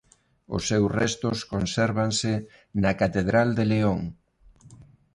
[0.55, 2.33] Os seus restos consérvanse
[2.81, 3.99] na catedral de León.